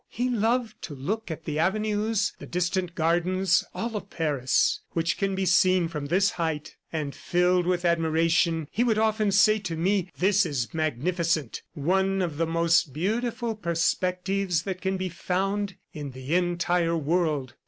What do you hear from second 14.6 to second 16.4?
that can be found in the